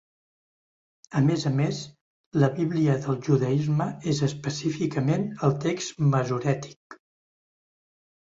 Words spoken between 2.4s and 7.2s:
la Bíblia del judaisme és específicament el Text Masorètic.